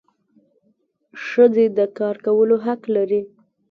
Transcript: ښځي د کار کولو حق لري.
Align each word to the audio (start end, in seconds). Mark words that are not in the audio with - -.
ښځي 1.25 1.65
د 1.77 1.79
کار 1.97 2.15
کولو 2.25 2.55
حق 2.65 2.81
لري. 2.95 3.21